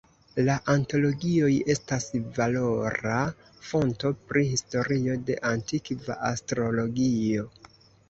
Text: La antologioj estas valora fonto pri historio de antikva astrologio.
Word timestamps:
La 0.45 0.53
antologioj 0.73 1.49
estas 1.73 2.07
valora 2.39 3.19
fonto 3.69 4.13
pri 4.33 4.47
historio 4.55 5.21
de 5.31 5.39
antikva 5.55 6.21
astrologio. 6.35 7.51